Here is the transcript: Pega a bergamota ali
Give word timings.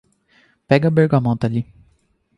Pega 0.67 0.87
a 0.87 0.95
bergamota 0.97 1.45
ali 1.45 1.61